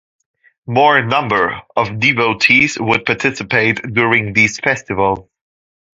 More 0.65 1.03
number 1.05 1.61
of 1.75 1.99
devotees 1.99 2.75
would 2.79 3.05
participate 3.05 3.83
during 3.83 4.33
these 4.33 4.57
festivals. 4.59 5.29